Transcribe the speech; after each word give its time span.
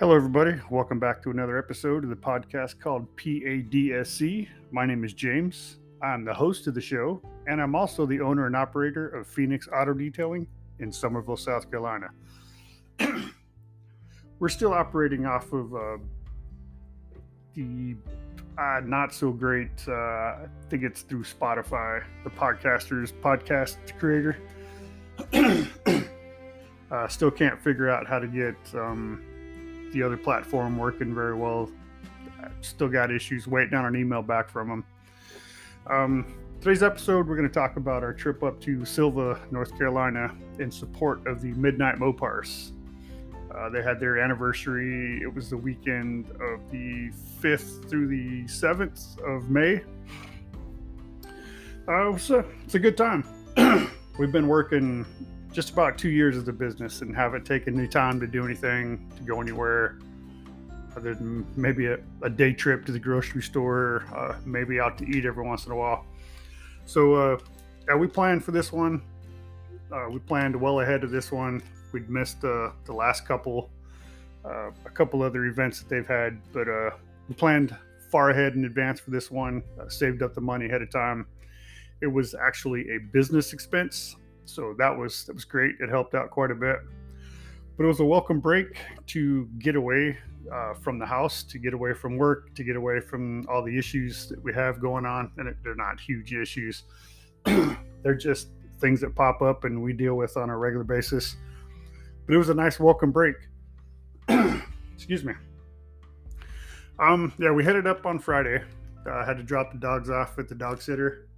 Hello, 0.00 0.16
everybody. 0.16 0.58
Welcome 0.70 0.98
back 0.98 1.22
to 1.24 1.30
another 1.30 1.58
episode 1.58 2.04
of 2.04 2.08
the 2.08 2.16
podcast 2.16 2.80
called 2.80 3.06
PADSC. 3.16 4.48
My 4.70 4.86
name 4.86 5.04
is 5.04 5.12
James. 5.12 5.76
I'm 6.02 6.24
the 6.24 6.32
host 6.32 6.66
of 6.66 6.72
the 6.72 6.80
show, 6.80 7.20
and 7.46 7.60
I'm 7.60 7.74
also 7.74 8.06
the 8.06 8.18
owner 8.22 8.46
and 8.46 8.56
operator 8.56 9.10
of 9.10 9.26
Phoenix 9.26 9.68
Auto 9.68 9.92
Detailing 9.92 10.46
in 10.78 10.90
Summerville, 10.90 11.36
South 11.36 11.70
Carolina. 11.70 12.08
We're 14.38 14.48
still 14.48 14.72
operating 14.72 15.26
off 15.26 15.52
of 15.52 15.74
uh, 15.74 15.98
the 17.54 17.94
uh, 18.56 18.80
not 18.82 19.12
so 19.12 19.30
great, 19.30 19.84
uh, 19.86 19.92
I 19.92 20.48
think 20.70 20.82
it's 20.82 21.02
through 21.02 21.24
Spotify, 21.24 22.02
the 22.24 22.30
podcasters 22.30 23.12
podcast 23.22 23.76
creator. 23.98 24.38
uh, 26.90 27.06
still 27.06 27.30
can't 27.30 27.60
figure 27.60 27.90
out 27.90 28.06
how 28.06 28.18
to 28.18 28.26
get 28.26 28.56
um, 28.74 29.22
the 29.92 30.02
other 30.02 30.16
platform 30.16 30.76
working 30.76 31.14
very 31.14 31.34
well. 31.34 31.70
Still 32.60 32.88
got 32.88 33.10
issues 33.10 33.46
waiting 33.46 33.74
on 33.74 33.84
an 33.84 33.96
email 33.96 34.22
back 34.22 34.48
from 34.48 34.68
them. 34.68 34.84
Um, 35.86 36.34
today's 36.60 36.82
episode, 36.82 37.26
we're 37.26 37.36
going 37.36 37.48
to 37.48 37.54
talk 37.54 37.76
about 37.76 38.02
our 38.02 38.12
trip 38.12 38.42
up 38.42 38.60
to 38.60 38.84
Sylva, 38.84 39.40
North 39.50 39.76
Carolina, 39.76 40.34
in 40.58 40.70
support 40.70 41.26
of 41.26 41.40
the 41.40 41.52
Midnight 41.52 41.96
Mopars. 41.96 42.72
Uh, 43.54 43.68
they 43.68 43.82
had 43.82 43.98
their 43.98 44.18
anniversary. 44.18 45.20
It 45.22 45.34
was 45.34 45.50
the 45.50 45.56
weekend 45.56 46.30
of 46.30 46.70
the 46.70 47.10
5th 47.40 47.88
through 47.88 48.06
the 48.08 48.44
7th 48.44 49.18
of 49.26 49.50
May. 49.50 49.82
Uh, 51.88 52.08
it 52.08 52.12
a, 52.30 52.44
it's 52.64 52.74
a 52.74 52.78
good 52.78 52.96
time. 52.96 53.24
We've 54.18 54.30
been 54.30 54.46
working 54.46 55.04
just 55.52 55.70
about 55.70 55.98
two 55.98 56.10
years 56.10 56.36
of 56.36 56.44
the 56.44 56.52
business 56.52 57.00
and 57.00 57.14
haven't 57.14 57.44
taken 57.44 57.78
any 57.78 57.88
time 57.88 58.20
to 58.20 58.26
do 58.26 58.44
anything, 58.44 59.10
to 59.16 59.22
go 59.22 59.40
anywhere, 59.40 59.98
other 60.96 61.14
than 61.14 61.46
maybe 61.56 61.86
a, 61.86 61.98
a 62.22 62.30
day 62.30 62.52
trip 62.52 62.84
to 62.86 62.92
the 62.92 62.98
grocery 62.98 63.42
store, 63.42 64.04
uh, 64.14 64.34
maybe 64.44 64.78
out 64.78 64.96
to 64.98 65.06
eat 65.06 65.24
every 65.24 65.44
once 65.44 65.66
in 65.66 65.72
a 65.72 65.76
while. 65.76 66.04
So, 66.86 67.14
uh, 67.14 67.38
yeah, 67.88 67.96
we 67.96 68.06
planned 68.06 68.44
for 68.44 68.52
this 68.52 68.72
one. 68.72 69.02
Uh, 69.90 70.06
we 70.10 70.20
planned 70.20 70.54
well 70.54 70.80
ahead 70.80 71.02
of 71.02 71.10
this 71.10 71.32
one. 71.32 71.62
We'd 71.92 72.08
missed 72.08 72.44
uh, 72.44 72.70
the 72.84 72.92
last 72.92 73.26
couple, 73.26 73.70
uh, 74.44 74.70
a 74.86 74.90
couple 74.90 75.22
other 75.22 75.46
events 75.46 75.80
that 75.80 75.88
they've 75.88 76.06
had, 76.06 76.40
but 76.52 76.68
uh, 76.68 76.90
we 77.28 77.34
planned 77.34 77.76
far 78.10 78.30
ahead 78.30 78.54
in 78.54 78.64
advance 78.64 79.00
for 79.00 79.10
this 79.10 79.30
one. 79.30 79.62
saved 79.88 80.22
up 80.22 80.34
the 80.34 80.40
money 80.40 80.66
ahead 80.66 80.82
of 80.82 80.90
time. 80.90 81.26
It 82.00 82.06
was 82.06 82.34
actually 82.34 82.88
a 82.90 82.98
business 83.12 83.52
expense 83.52 84.16
so 84.50 84.74
that 84.78 84.96
was 84.96 85.24
that 85.24 85.34
was 85.34 85.44
great. 85.44 85.76
It 85.80 85.88
helped 85.88 86.14
out 86.14 86.30
quite 86.30 86.50
a 86.50 86.54
bit. 86.54 86.78
But 87.76 87.84
it 87.84 87.86
was 87.86 88.00
a 88.00 88.04
welcome 88.04 88.40
break 88.40 88.76
to 89.06 89.48
get 89.58 89.74
away 89.74 90.18
uh, 90.52 90.74
from 90.74 90.98
the 90.98 91.06
house, 91.06 91.42
to 91.44 91.58
get 91.58 91.72
away 91.72 91.94
from 91.94 92.18
work, 92.18 92.54
to 92.56 92.64
get 92.64 92.76
away 92.76 93.00
from 93.00 93.46
all 93.48 93.64
the 93.64 93.76
issues 93.76 94.28
that 94.28 94.42
we 94.42 94.52
have 94.52 94.80
going 94.80 95.06
on. 95.06 95.32
And 95.38 95.48
it, 95.48 95.56
they're 95.62 95.74
not 95.74 96.00
huge 96.00 96.34
issues; 96.34 96.82
they're 97.44 98.14
just 98.14 98.48
things 98.80 99.00
that 99.00 99.14
pop 99.14 99.42
up 99.42 99.64
and 99.64 99.82
we 99.82 99.92
deal 99.92 100.14
with 100.14 100.36
on 100.36 100.50
a 100.50 100.56
regular 100.56 100.84
basis. 100.84 101.36
But 102.26 102.34
it 102.34 102.38
was 102.38 102.48
a 102.48 102.54
nice 102.54 102.80
welcome 102.80 103.12
break. 103.12 103.36
Excuse 104.94 105.24
me. 105.24 105.34
Um, 106.98 107.32
yeah, 107.38 107.50
we 107.50 107.64
headed 107.64 107.86
up 107.86 108.04
on 108.04 108.18
Friday. 108.18 108.62
I 109.06 109.08
uh, 109.08 109.24
had 109.24 109.38
to 109.38 109.42
drop 109.42 109.72
the 109.72 109.78
dogs 109.78 110.10
off 110.10 110.38
at 110.38 110.48
the 110.48 110.54
dog 110.54 110.82
sitter 110.82 111.29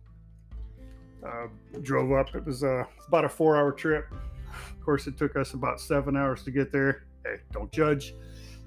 uh, 1.26 1.46
drove 1.82 2.12
up. 2.12 2.34
It 2.34 2.44
was 2.44 2.64
uh, 2.64 2.84
about 3.06 3.24
a 3.24 3.28
four 3.28 3.56
hour 3.56 3.72
trip. 3.72 4.06
Of 4.12 4.84
course, 4.84 5.06
it 5.06 5.16
took 5.16 5.36
us 5.36 5.54
about 5.54 5.80
seven 5.80 6.16
hours 6.16 6.42
to 6.44 6.50
get 6.50 6.72
there. 6.72 7.04
Hey, 7.24 7.36
don't 7.52 7.70
judge. 7.72 8.14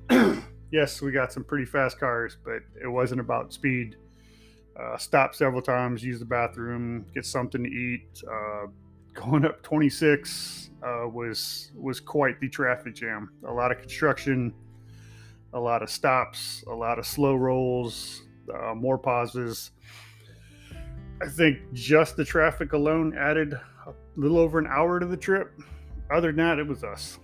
yes, 0.72 1.02
we 1.02 1.12
got 1.12 1.31
some 1.31 1.44
pretty 1.44 1.66
fast 1.66 2.00
cars, 2.00 2.38
but 2.44 2.62
it 2.81 2.88
wasn't 2.88 3.19
about 3.19 3.53
speed. 3.53 3.97
Uh, 4.80 4.97
stopped 4.97 5.35
several 5.35 5.62
times, 5.62 6.03
used 6.03 6.22
the 6.22 6.25
bathroom, 6.25 7.06
get 7.13 7.25
something 7.25 7.63
to 7.63 7.69
eat. 7.69 8.22
Uh, 8.30 8.68
going 9.13 9.46
up 9.46 9.62
26 9.63 10.69
uh, 10.84 11.07
was 11.07 11.72
was 11.75 12.00
quite 12.00 12.40
the 12.40 12.50
traffic 12.50 12.96
jam. 12.96 13.31
A 13.47 13.51
lot 13.51 13.72
of 13.72 13.80
construction, 13.80 14.53
a 15.53 15.59
lot 15.59 15.81
of 15.81 15.90
stops, 15.90 16.63
a 16.68 16.74
lot 16.74 17.00
of 17.00 17.06
slow 17.06 17.35
rolls, 17.35 18.24
uh, 18.53 18.75
more 18.75 18.97
pauses. 18.97 19.72
I 21.22 21.28
think 21.28 21.59
just 21.74 22.18
the 22.18 22.26
traffic 22.26 22.74
alone 22.74 23.18
added 23.18 23.53
a 23.53 23.94
little 24.16 24.38
over 24.38 24.59
an 24.59 24.68
hour 24.68 25.00
to 25.00 25.06
the 25.06 25.18
trip. 25.18 25.59
Other 26.12 26.28
than 26.28 26.38
that, 26.38 26.59
it 26.59 26.68
was 26.68 26.84
us 26.84 27.20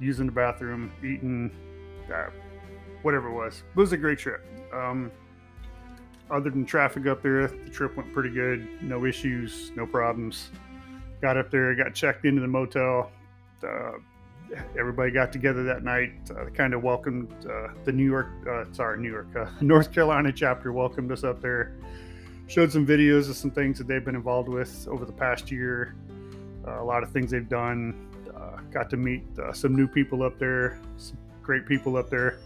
using 0.00 0.26
the 0.26 0.32
bathroom, 0.32 0.92
eating, 1.00 1.50
uh, 2.12 2.30
whatever 3.02 3.28
it 3.28 3.34
was. 3.34 3.62
It 3.70 3.76
was 3.78 3.92
a 3.92 3.96
great 3.96 4.18
trip. 4.18 4.44
Um, 4.72 5.10
other 6.30 6.50
than 6.50 6.66
traffic 6.66 7.06
up 7.06 7.22
there, 7.22 7.46
the 7.46 7.70
trip 7.70 7.96
went 7.96 8.12
pretty 8.12 8.30
good. 8.30 8.82
No 8.82 9.04
issues, 9.04 9.72
no 9.76 9.86
problems. 9.86 10.50
Got 11.22 11.36
up 11.36 11.50
there, 11.50 11.74
got 11.74 11.94
checked 11.94 12.24
into 12.24 12.40
the 12.40 12.48
motel. 12.48 13.10
Uh, 13.62 13.92
everybody 14.78 15.10
got 15.10 15.32
together 15.32 15.62
that 15.64 15.84
night. 15.84 16.12
Uh, 16.30 16.46
kind 16.50 16.74
of 16.74 16.82
welcomed 16.82 17.32
uh, 17.46 17.68
the 17.84 17.92
New 17.92 18.04
York, 18.04 18.28
uh, 18.50 18.64
sorry, 18.72 19.00
New 19.00 19.10
York, 19.10 19.28
uh, 19.36 19.46
North 19.60 19.92
Carolina 19.92 20.32
chapter 20.32 20.72
welcomed 20.72 21.10
us 21.12 21.24
up 21.24 21.40
there 21.40 21.76
showed 22.48 22.72
some 22.72 22.86
videos 22.86 23.28
of 23.28 23.36
some 23.36 23.50
things 23.50 23.78
that 23.78 23.86
they've 23.86 24.04
been 24.04 24.16
involved 24.16 24.48
with 24.48 24.88
over 24.88 25.04
the 25.04 25.12
past 25.12 25.50
year. 25.50 25.94
Uh, 26.66 26.82
a 26.82 26.84
lot 26.84 27.02
of 27.02 27.10
things 27.12 27.30
they've 27.30 27.48
done. 27.48 28.08
Uh, 28.34 28.60
got 28.72 28.88
to 28.90 28.96
meet 28.96 29.22
uh, 29.38 29.52
some 29.52 29.76
new 29.76 29.86
people 29.86 30.22
up 30.22 30.38
there, 30.38 30.80
some 30.96 31.18
great 31.42 31.66
people 31.66 31.96
up 31.96 32.08
there. 32.08 32.38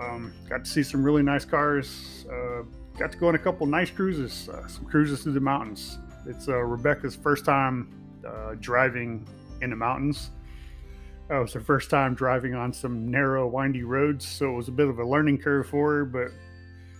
Um, 0.00 0.32
got 0.48 0.64
to 0.64 0.70
see 0.70 0.84
some 0.84 1.02
really 1.02 1.22
nice 1.22 1.44
cars. 1.44 2.26
Uh, 2.30 2.62
got 2.96 3.10
to 3.10 3.18
go 3.18 3.26
on 3.26 3.34
a 3.34 3.38
couple 3.38 3.66
nice 3.66 3.90
cruises, 3.90 4.48
uh, 4.48 4.66
some 4.68 4.84
cruises 4.84 5.22
through 5.24 5.32
the 5.32 5.40
mountains. 5.40 5.98
It's 6.26 6.48
uh, 6.48 6.56
Rebecca's 6.58 7.16
first 7.16 7.44
time 7.44 7.94
driving 8.60 9.26
in 9.62 9.70
the 9.70 9.76
mountains. 9.76 10.30
it 11.30 11.34
was 11.34 11.52
her 11.54 11.60
first 11.60 11.90
time 11.90 12.14
driving 12.14 12.54
on 12.54 12.72
some 12.72 13.10
narrow, 13.10 13.48
windy 13.48 13.82
roads, 13.82 14.26
so 14.26 14.52
it 14.52 14.56
was 14.56 14.68
a 14.68 14.72
bit 14.72 14.86
of 14.86 14.98
a 14.98 15.04
learning 15.04 15.38
curve 15.38 15.66
for 15.66 15.94
her, 15.94 16.04
but 16.04 16.28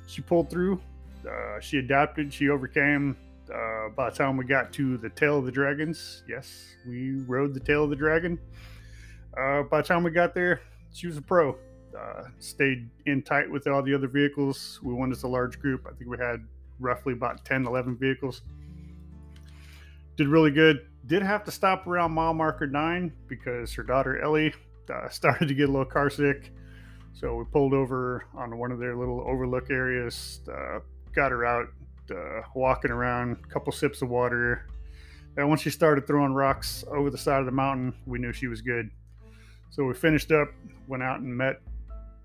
she 0.07 0.23
pulled 0.23 0.49
through 0.49 0.81
uh, 1.29 1.61
she 1.61 1.79
adapted, 1.79 2.33
she 2.33 2.49
overcame. 2.49 3.17
Uh, 3.53 3.89
by 3.97 4.11
the 4.11 4.17
time 4.17 4.37
we 4.37 4.45
got 4.45 4.73
to 4.75 4.99
the 4.99 5.09
tail 5.11 5.39
of 5.39 5.45
the 5.45 5.53
dragons, 5.53 6.23
yes, 6.29 6.67
we 6.87 7.13
rode 7.27 7.55
the 7.55 7.61
tail 7.61 7.85
of 7.85 7.91
the 7.91 7.97
dragon. 7.97 8.39
Uh, 9.37 9.63
by 9.63 9.81
the 9.81 9.87
time 9.87 10.03
we 10.03 10.11
got 10.11 10.35
there, 10.35 10.61
she 10.93 11.07
was 11.07 11.17
a 11.17 11.23
pro. 11.23 11.57
Uh, 11.99 12.25
stayed 12.39 12.91
in 13.07 13.23
tight 13.23 13.51
with 13.51 13.67
all 13.67 13.83
the 13.83 13.95
other 13.95 14.09
vehicles. 14.09 14.79
We 14.83 14.93
went 14.93 15.13
as 15.13 15.23
a 15.23 15.29
large 15.29 15.59
group. 15.59 15.87
I 15.87 15.95
think 15.97 16.11
we 16.11 16.19
had 16.19 16.45
roughly 16.79 17.13
about 17.15 17.45
10, 17.45 17.67
11 17.67 17.97
vehicles. 17.97 18.43
Did 20.17 20.29
really 20.29 20.51
good. 20.51 20.87
Did 21.07 21.23
have 21.23 21.45
to 21.45 21.51
stop 21.51 21.87
around 21.87 22.13
mile 22.13 22.35
marker 22.35 22.67
nine 22.67 23.13
because 23.29 23.73
her 23.75 23.83
daughter 23.83 24.21
Ellie 24.21 24.53
uh, 24.93 25.09
started 25.09 25.49
to 25.49 25.55
get 25.55 25.69
a 25.69 25.73
little 25.73 25.87
car 25.87 26.11
sick. 26.11 26.53
So 27.15 27.35
we 27.35 27.45
pulled 27.45 27.73
over 27.73 28.27
on 28.35 28.59
one 28.59 28.71
of 28.71 28.79
their 28.79 28.97
little 28.97 29.25
overlook 29.27 29.71
areas, 29.71 30.41
uh, 30.53 30.81
got 31.15 31.31
her 31.31 31.45
out 31.45 31.69
uh, 32.11 32.43
walking 32.55 32.91
around, 32.91 33.37
a 33.45 33.49
couple 33.49 33.73
sips 33.73 34.03
of 34.03 34.09
water. 34.09 34.67
And 35.37 35.49
once 35.49 35.61
she 35.61 35.71
started 35.71 36.07
throwing 36.07 36.33
rocks 36.33 36.85
over 36.89 37.11
the 37.11 37.19
side 37.19 37.41
of 37.41 37.47
the 37.47 37.53
mountain, 37.53 37.95
we 38.07 38.19
knew 38.19 38.33
she 38.33 38.49
was 38.49 38.61
good. 38.61 38.91
So 39.71 39.85
we 39.85 39.95
finished 39.95 40.33
up, 40.33 40.49
went 40.87 41.03
out 41.03 41.21
and 41.21 41.37
met 41.37 41.61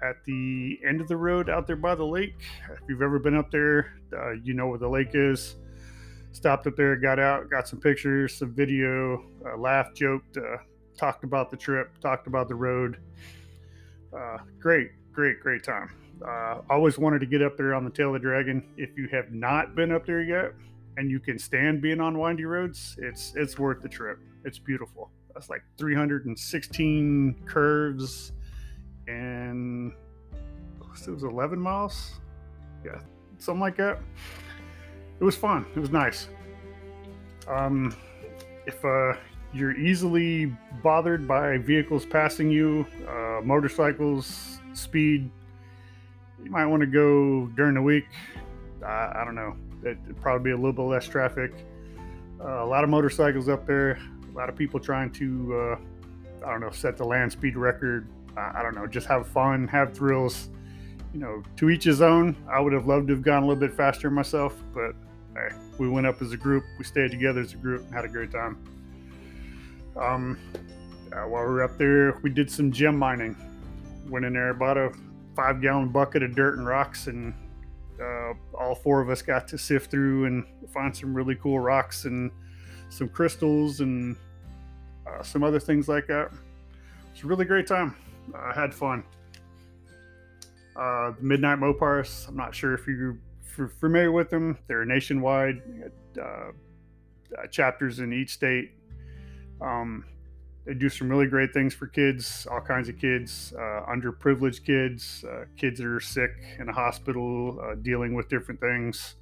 at 0.03 0.23
the 0.25 0.79
end 0.87 1.01
of 1.01 1.07
the 1.07 1.17
road 1.17 1.49
out 1.49 1.67
there 1.67 1.75
by 1.75 1.95
the 1.95 2.05
lake. 2.05 2.35
If 2.71 2.79
you've 2.89 3.01
ever 3.01 3.19
been 3.19 3.35
up 3.35 3.51
there, 3.51 3.93
uh, 4.17 4.31
you 4.31 4.53
know 4.53 4.67
where 4.67 4.79
the 4.79 4.89
lake 4.89 5.11
is. 5.13 5.55
Stopped 6.31 6.65
up 6.65 6.75
there, 6.75 6.95
got 6.95 7.19
out, 7.19 7.49
got 7.49 7.67
some 7.67 7.79
pictures, 7.79 8.37
some 8.37 8.53
video, 8.53 9.23
uh, 9.45 9.57
laughed, 9.57 9.95
joked, 9.95 10.37
uh, 10.37 10.57
talked 10.97 11.23
about 11.23 11.51
the 11.51 11.57
trip, 11.57 11.97
talked 11.99 12.27
about 12.27 12.47
the 12.47 12.55
road. 12.55 12.97
Uh, 14.15 14.37
great, 14.59 14.91
great, 15.11 15.39
great 15.39 15.63
time. 15.63 15.91
Uh, 16.21 16.61
always 16.69 16.97
wanted 16.97 17.19
to 17.19 17.25
get 17.25 17.41
up 17.41 17.57
there 17.57 17.73
on 17.73 17.83
the 17.83 17.89
tail 17.89 18.07
of 18.07 18.13
the 18.13 18.19
dragon. 18.19 18.63
If 18.77 18.97
you 18.97 19.07
have 19.11 19.31
not 19.31 19.75
been 19.75 19.91
up 19.91 20.05
there 20.05 20.21
yet, 20.21 20.53
and 20.97 21.09
you 21.09 21.19
can 21.19 21.39
stand 21.39 21.81
being 21.81 21.99
on 21.99 22.17
windy 22.17 22.45
roads, 22.45 22.97
it's 23.01 23.33
it's 23.35 23.57
worth 23.57 23.81
the 23.81 23.89
trip. 23.89 24.19
It's 24.45 24.59
beautiful. 24.59 25.09
That's 25.33 25.49
like 25.49 25.63
316 25.77 27.35
curves, 27.45 28.31
and 29.07 29.93
it 31.07 31.09
was 31.09 31.23
11 31.23 31.59
miles. 31.59 32.11
Yeah, 32.85 32.99
something 33.39 33.61
like 33.61 33.77
that. 33.77 33.99
It 35.19 35.23
was 35.23 35.35
fun. 35.35 35.65
It 35.75 35.79
was 35.79 35.89
nice. 35.89 36.27
Um, 37.47 37.95
if 38.65 38.83
uh, 38.85 39.13
you're 39.53 39.77
easily 39.77 40.55
bothered 40.83 41.27
by 41.27 41.57
vehicles 41.57 42.05
passing 42.05 42.49
you, 42.49 42.85
uh, 43.07 43.41
motorcycles, 43.43 44.59
speed, 44.73 45.29
you 46.43 46.51
might 46.51 46.65
want 46.65 46.81
to 46.81 46.87
go 46.87 47.47
during 47.55 47.75
the 47.75 47.81
week. 47.81 48.05
I, 48.85 49.11
I 49.15 49.23
don't 49.25 49.35
know. 49.35 49.55
It'd 49.81 50.21
probably 50.21 50.43
be 50.43 50.51
a 50.51 50.55
little 50.55 50.73
bit 50.73 50.83
less 50.83 51.07
traffic. 51.07 51.53
Uh, 52.39 52.63
a 52.63 52.65
lot 52.65 52.83
of 52.83 52.89
motorcycles 52.89 53.49
up 53.49 53.65
there. 53.65 53.99
A 54.31 54.35
lot 54.35 54.49
of 54.49 54.55
people 54.55 54.79
trying 54.79 55.11
to, 55.11 55.55
uh, 55.55 56.45
I 56.45 56.51
don't 56.51 56.61
know, 56.61 56.71
set 56.71 56.97
the 56.97 57.05
land 57.05 57.31
speed 57.31 57.55
record. 57.55 58.07
I 58.35 58.63
don't 58.63 58.73
know, 58.73 58.87
just 58.87 59.05
have 59.07 59.27
fun, 59.27 59.67
have 59.67 59.93
thrills. 59.93 60.49
You 61.13 61.19
know, 61.19 61.43
to 61.57 61.69
each 61.69 61.83
his 61.83 62.01
own. 62.01 62.35
I 62.49 62.59
would 62.59 62.73
have 62.73 62.87
loved 62.87 63.07
to 63.09 63.13
have 63.13 63.21
gone 63.21 63.43
a 63.43 63.45
little 63.45 63.59
bit 63.59 63.73
faster 63.73 64.09
myself, 64.09 64.55
but 64.73 64.95
hey, 65.35 65.55
we 65.77 65.87
went 65.87 66.07
up 66.07 66.19
as 66.23 66.31
a 66.31 66.37
group. 66.37 66.63
We 66.79 66.83
stayed 66.83 67.11
together 67.11 67.41
as 67.41 67.53
a 67.53 67.57
group 67.57 67.83
and 67.85 67.93
had 67.93 68.05
a 68.05 68.07
great 68.07 68.31
time. 68.31 68.57
Um, 69.95 70.39
uh, 71.11 71.27
while 71.27 71.43
we 71.43 71.53
were 71.53 71.63
up 71.63 71.77
there, 71.77 72.17
we 72.23 72.31
did 72.31 72.49
some 72.49 72.71
gem 72.71 72.97
mining. 72.97 73.35
Went 74.09 74.25
in 74.25 74.33
there, 74.33 74.55
bought 74.55 74.77
a 74.77 74.91
five 75.35 75.61
gallon 75.61 75.89
bucket 75.89 76.23
of 76.23 76.35
dirt 76.35 76.57
and 76.57 76.65
rocks, 76.65 77.07
and 77.07 77.33
uh, 78.01 78.33
all 78.57 78.75
four 78.75 79.01
of 79.01 79.09
us 79.09 79.21
got 79.21 79.47
to 79.49 79.57
sift 79.57 79.91
through 79.91 80.25
and 80.25 80.45
find 80.73 80.95
some 80.95 81.13
really 81.13 81.35
cool 81.35 81.59
rocks 81.59 82.05
and 82.05 82.31
some 82.89 83.09
crystals 83.09 83.79
and 83.79 84.15
uh, 85.07 85.23
some 85.23 85.43
other 85.43 85.59
things 85.59 85.87
like 85.87 86.07
that. 86.07 86.31
It's 87.13 87.23
a 87.23 87.27
really 87.27 87.45
great 87.45 87.67
time. 87.67 87.95
I 88.35 88.53
had 88.53 88.73
fun. 88.73 89.03
Uh, 90.75 91.11
the 91.11 91.23
Midnight 91.23 91.59
Mopars, 91.59 92.27
I'm 92.27 92.35
not 92.35 92.55
sure 92.55 92.73
if 92.73 92.87
you're 92.87 93.17
familiar 93.79 94.11
with 94.11 94.29
them. 94.29 94.57
They're 94.67 94.85
nationwide, 94.85 95.61
uh, 96.19 96.23
uh, 96.23 97.47
chapters 97.51 97.99
in 97.99 98.13
each 98.13 98.31
state. 98.31 98.71
Um, 99.61 100.05
they 100.65 100.73
do 100.73 100.87
some 100.89 101.09
really 101.09 101.27
great 101.27 101.53
things 101.53 101.73
for 101.73 101.87
kids, 101.87 102.47
all 102.49 102.61
kinds 102.61 102.87
of 102.87 102.97
kids, 102.97 103.53
uh, 103.57 103.81
underprivileged 103.89 104.65
kids, 104.65 105.25
uh, 105.29 105.45
kids 105.57 105.79
that 105.79 105.87
are 105.87 105.99
sick 105.99 106.31
in 106.59 106.69
a 106.69 106.73
hospital, 106.73 107.59
uh, 107.61 107.75
dealing 107.75 108.13
with 108.13 108.29
different 108.29 108.61
things. 108.61 109.15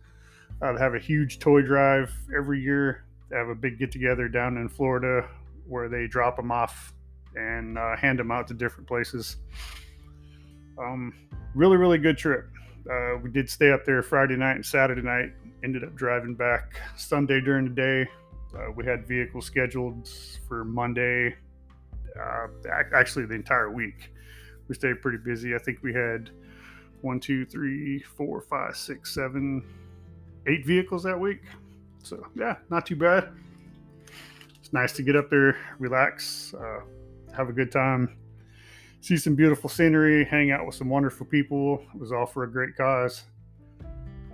Uh, 0.61 0.73
they 0.73 0.79
have 0.79 0.93
a 0.93 0.99
huge 0.99 1.39
toy 1.39 1.61
drive 1.61 2.13
every 2.35 2.61
year. 2.61 3.05
They 3.29 3.37
have 3.37 3.47
a 3.47 3.55
big 3.55 3.79
get 3.79 3.91
together 3.91 4.27
down 4.27 4.57
in 4.57 4.69
Florida 4.69 5.27
where 5.67 5.89
they 5.89 6.05
drop 6.05 6.35
them 6.35 6.51
off 6.51 6.93
and 7.35 7.77
uh, 7.77 7.95
hand 7.95 8.19
them 8.19 8.29
out 8.29 8.47
to 8.49 8.53
different 8.53 8.87
places. 8.87 9.37
Um, 10.77 11.13
really, 11.55 11.77
really 11.77 11.97
good 11.97 12.17
trip. 12.17 12.49
Uh, 12.89 13.17
we 13.23 13.31
did 13.31 13.49
stay 13.49 13.71
up 13.71 13.85
there 13.85 14.03
Friday 14.03 14.35
night 14.35 14.55
and 14.55 14.65
Saturday 14.65 15.01
night. 15.01 15.31
Ended 15.63 15.83
up 15.83 15.95
driving 15.95 16.35
back 16.35 16.79
Sunday 16.97 17.39
during 17.39 17.65
the 17.65 17.73
day. 17.73 18.07
Uh, 18.55 18.71
we 18.75 18.85
had 18.85 19.07
vehicles 19.07 19.45
scheduled 19.45 20.09
for 20.47 20.65
Monday, 20.65 21.35
uh, 22.19 22.47
actually 22.93 23.25
the 23.25 23.33
entire 23.33 23.71
week. 23.71 24.11
We 24.67 24.75
stayed 24.75 25.01
pretty 25.01 25.17
busy. 25.17 25.55
I 25.55 25.57
think 25.57 25.79
we 25.81 25.93
had 25.93 26.29
one, 27.01 27.19
two, 27.19 27.45
three, 27.45 27.99
four, 27.99 28.41
five, 28.41 28.75
six, 28.75 29.13
seven, 29.13 29.63
eight 30.47 30.65
vehicles 30.65 31.03
that 31.03 31.19
week. 31.19 31.41
So 32.03 32.25
yeah, 32.35 32.57
not 32.69 32.85
too 32.85 32.95
bad. 32.95 33.29
It's 34.59 34.73
nice 34.73 34.93
to 34.93 35.03
get 35.03 35.15
up 35.15 35.29
there, 35.29 35.57
relax, 35.79 36.53
uh, 36.53 36.81
have 37.35 37.49
a 37.49 37.53
good 37.53 37.71
time, 37.71 38.17
see 38.99 39.17
some 39.17 39.35
beautiful 39.35 39.69
scenery, 39.69 40.25
hang 40.25 40.51
out 40.51 40.65
with 40.65 40.75
some 40.75 40.89
wonderful 40.89 41.25
people. 41.25 41.85
It 41.93 41.99
was 41.99 42.11
all 42.11 42.25
for 42.25 42.43
a 42.43 42.51
great 42.51 42.75
cause. 42.75 43.23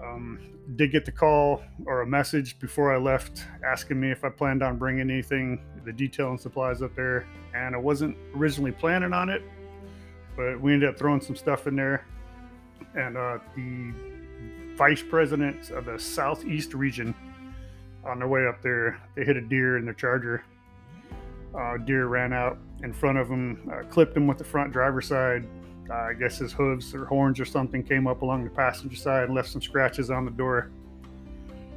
Um, 0.08 0.40
did 0.76 0.92
get 0.92 1.06
the 1.06 1.12
call 1.12 1.64
or 1.86 2.02
a 2.02 2.08
message 2.08 2.60
before 2.60 2.94
I 2.94 2.98
left 2.98 3.46
asking 3.66 4.00
me 4.00 4.12
if 4.12 4.24
I 4.26 4.30
planned 4.30 4.62
on 4.62 4.78
bringing 4.78 5.10
anything, 5.10 5.64
the 5.86 5.94
detail 5.94 6.30
and 6.32 6.40
supplies 6.40 6.82
up 6.82 6.94
there. 6.96 7.26
And 7.54 7.74
I 7.74 7.78
wasn't 7.78 8.18
originally 8.36 8.74
planning 8.74 9.14
on 9.14 9.30
it, 9.30 9.44
but 10.36 10.60
we 10.60 10.74
ended 10.74 10.90
up 10.90 11.00
throwing 11.00 11.22
some 11.22 11.36
stuff 11.36 11.68
in 11.68 11.76
there. 11.76 12.06
And 12.96 13.18
uh, 13.18 13.40
the 13.56 13.94
vice 14.76 15.02
president 15.02 15.72
of 15.72 15.86
the 15.86 15.98
southeast 15.98 16.74
region 16.74 17.16
on 18.06 18.20
their 18.20 18.28
way 18.28 18.46
up 18.46 18.62
there, 18.62 19.02
they 19.16 19.24
hit 19.24 19.38
a 19.38 19.42
deer 19.42 19.78
in 19.78 19.86
their 19.86 19.94
charger. 19.94 20.44
Uh, 21.58 21.78
deer 21.78 22.08
ran 22.08 22.34
out 22.34 22.58
in 22.84 22.94
front 22.94 23.18
of 23.18 23.30
them, 23.30 23.72
uh, 23.74 23.84
clipped 23.90 24.16
him 24.16 24.28
with 24.28 24.38
the 24.38 24.44
front 24.44 24.72
driver's 24.72 25.08
side, 25.08 25.48
uh, 25.90 25.94
I 25.94 26.14
guess 26.14 26.38
his 26.38 26.52
hooves 26.52 26.94
or 26.94 27.06
horns 27.06 27.40
or 27.40 27.46
something 27.46 27.84
came 27.84 28.08
up 28.08 28.22
along 28.22 28.44
the 28.44 28.50
passenger 28.50 28.96
side 28.96 29.26
and 29.26 29.36
left 29.36 29.50
some 29.50 29.62
scratches 29.62 30.10
on 30.10 30.26
the 30.26 30.32
door. 30.32 30.70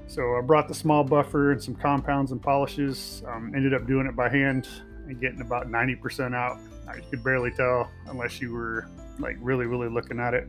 So 0.07 0.37
I 0.37 0.41
brought 0.41 0.67
the 0.67 0.75
small 0.75 1.05
buffer 1.05 1.53
and 1.53 1.63
some 1.63 1.77
compounds 1.77 2.33
and 2.33 2.43
polishes. 2.43 3.23
Um, 3.29 3.55
ended 3.55 3.73
up 3.75 3.87
doing 3.87 4.07
it 4.07 4.17
by 4.17 4.29
hand 4.29 4.69
and 5.07 5.21
getting 5.21 5.41
about 5.41 5.69
90% 5.69 6.35
out. 6.35 6.59
You 6.97 7.03
could 7.11 7.23
barely 7.23 7.53
tell 7.53 7.89
unless 8.07 8.41
you 8.41 8.53
were 8.53 8.89
like 9.21 9.37
really, 9.41 9.67
really 9.67 9.89
looking 9.89 10.19
at 10.19 10.35
it. 10.35 10.49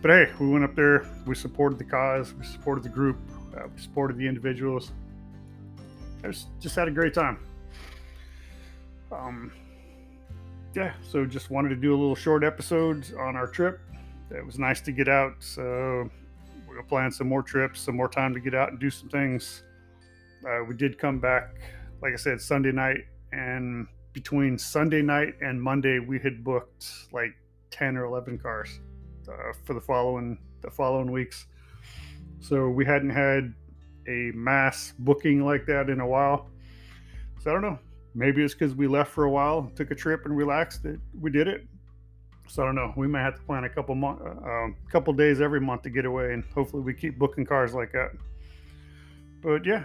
But 0.00 0.10
hey, 0.10 0.32
we 0.40 0.48
went 0.48 0.64
up 0.64 0.74
there. 0.74 1.06
We 1.26 1.34
supported 1.34 1.78
the 1.78 1.84
cause. 1.84 2.32
We 2.32 2.46
supported 2.46 2.84
the 2.84 2.88
group. 2.88 3.18
Uh, 3.54 3.64
we 3.74 3.80
supported 3.80 4.16
the 4.16 4.26
individuals. 4.26 4.92
I 6.24 6.28
just, 6.28 6.48
just 6.60 6.76
had 6.76 6.88
a 6.88 6.90
great 6.90 7.12
time. 7.12 7.38
Um, 9.12 9.52
yeah, 10.76 10.92
so 11.00 11.24
just 11.24 11.50
wanted 11.50 11.70
to 11.70 11.76
do 11.76 11.92
a 11.94 11.98
little 11.98 12.14
short 12.14 12.44
episode 12.44 13.10
on 13.18 13.34
our 13.34 13.46
trip. 13.46 13.80
It 14.30 14.44
was 14.44 14.58
nice 14.58 14.82
to 14.82 14.92
get 14.92 15.08
out. 15.08 15.32
So 15.40 16.10
we'll 16.68 16.82
plan 16.82 17.10
some 17.10 17.28
more 17.28 17.42
trips, 17.42 17.80
some 17.80 17.96
more 17.96 18.10
time 18.10 18.34
to 18.34 18.40
get 18.40 18.54
out 18.54 18.68
and 18.68 18.78
do 18.78 18.90
some 18.90 19.08
things. 19.08 19.62
Uh, 20.46 20.64
we 20.68 20.76
did 20.76 20.98
come 20.98 21.18
back, 21.18 21.54
like 22.02 22.12
I 22.12 22.16
said, 22.16 22.42
Sunday 22.42 22.72
night, 22.72 22.98
and 23.32 23.86
between 24.12 24.58
Sunday 24.58 25.00
night 25.00 25.36
and 25.40 25.60
Monday, 25.60 25.98
we 25.98 26.18
had 26.18 26.44
booked 26.44 26.86
like 27.10 27.32
ten 27.70 27.96
or 27.96 28.04
eleven 28.04 28.38
cars 28.38 28.78
uh, 29.28 29.54
for 29.64 29.72
the 29.72 29.80
following 29.80 30.38
the 30.60 30.70
following 30.70 31.10
weeks. 31.10 31.46
So 32.40 32.68
we 32.68 32.84
hadn't 32.84 33.10
had 33.10 33.54
a 34.06 34.30
mass 34.34 34.92
booking 34.98 35.42
like 35.42 35.64
that 35.66 35.88
in 35.88 36.00
a 36.00 36.06
while. 36.06 36.50
So 37.42 37.50
I 37.50 37.54
don't 37.54 37.62
know 37.62 37.78
maybe 38.16 38.42
it's 38.42 38.54
because 38.54 38.74
we 38.74 38.88
left 38.88 39.12
for 39.12 39.24
a 39.24 39.30
while, 39.30 39.70
took 39.76 39.90
a 39.90 39.94
trip 39.94 40.24
and 40.24 40.36
relaxed 40.36 40.82
that 40.82 40.98
we 41.20 41.30
did 41.30 41.46
it. 41.46 41.66
So 42.48 42.62
I 42.62 42.66
don't 42.66 42.74
know. 42.74 42.92
We 42.96 43.06
might 43.06 43.22
have 43.22 43.34
to 43.36 43.42
plan 43.42 43.64
a 43.64 43.68
couple 43.68 43.94
uh, 44.04 44.48
um, 44.48 44.76
couple 44.90 45.12
days 45.12 45.40
every 45.40 45.60
month 45.60 45.82
to 45.82 45.90
get 45.90 46.04
away, 46.04 46.32
and 46.32 46.44
hopefully 46.54 46.82
we 46.82 46.94
keep 46.94 47.18
booking 47.18 47.44
cars 47.44 47.74
like 47.74 47.92
that. 47.92 48.12
But 49.42 49.66
yeah, 49.66 49.84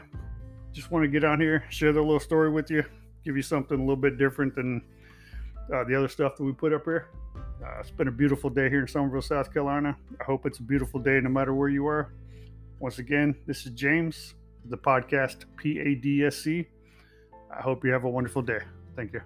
just 0.71 0.91
want 0.91 1.03
to 1.03 1.09
get 1.09 1.23
on 1.23 1.39
here, 1.39 1.65
share 1.69 1.91
the 1.91 2.01
little 2.01 2.19
story 2.19 2.49
with 2.49 2.71
you, 2.71 2.83
give 3.25 3.35
you 3.35 3.41
something 3.41 3.77
a 3.77 3.81
little 3.81 3.95
bit 3.95 4.17
different 4.17 4.55
than 4.55 4.81
uh, 5.73 5.83
the 5.83 5.95
other 5.95 6.07
stuff 6.07 6.37
that 6.37 6.43
we 6.43 6.53
put 6.53 6.71
up 6.71 6.85
here. 6.85 7.09
Uh, 7.35 7.79
it's 7.79 7.91
been 7.91 8.07
a 8.07 8.11
beautiful 8.11 8.49
day 8.49 8.69
here 8.69 8.81
in 8.81 8.87
Summerville, 8.87 9.21
South 9.21 9.51
Carolina. 9.51 9.97
I 10.19 10.23
hope 10.23 10.45
it's 10.45 10.59
a 10.59 10.63
beautiful 10.63 10.99
day 10.99 11.19
no 11.21 11.29
matter 11.29 11.53
where 11.53 11.69
you 11.69 11.87
are. 11.87 12.13
Once 12.79 12.99
again, 12.99 13.35
this 13.45 13.65
is 13.65 13.71
James, 13.73 14.35
the 14.65 14.77
podcast 14.77 15.45
PADSC. 15.57 16.67
I 17.51 17.61
hope 17.61 17.83
you 17.83 17.91
have 17.91 18.03
a 18.03 18.09
wonderful 18.09 18.41
day. 18.41 18.59
Thank 18.95 19.13
you. 19.13 19.21